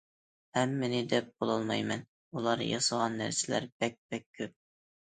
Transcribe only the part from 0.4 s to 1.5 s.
ھەممىنى دەپ